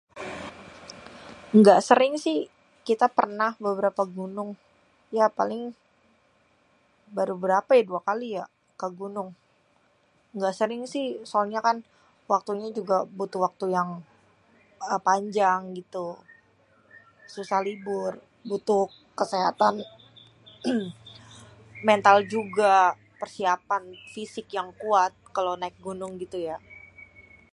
Gak 1.65 1.79
sering 1.87 2.13
si, 2.23 2.33
kita 2.87 3.07
pernah 3.17 3.51
beberapa 3.65 4.01
gunung. 4.17 4.51
Ya 5.17 5.25
paling 5.37 5.63
baru 7.17 7.35
berape 7.43 7.73
yeh, 7.77 7.85
dua 7.89 8.01
kali 8.09 8.27
ya 8.37 8.45
ke 8.79 8.87
gunung, 9.01 9.29
gak 10.39 10.55
sering 10.59 10.81
si 10.93 11.01
soalnya 11.31 11.59
kan 11.67 11.77
waktunya 12.31 12.69
juga 12.79 12.97
butuh 13.17 13.39
waktu 13.45 13.65
yang 13.77 13.89
panjang 15.07 15.59
gitu. 15.79 16.07
Susah 17.33 17.59
libur, 17.69 18.11
butuh 18.49 18.83
kesehatan, 19.19 19.75
mental 21.89 22.17
juga, 22.35 22.73
persiapan 23.21 23.83
fisik 24.13 24.47
yang 24.57 24.69
kuat 24.81 25.11
kalau 25.35 25.53
naik 25.61 25.77
gunung 25.87 26.11
gitu 26.23 26.37
ya. 26.49 26.57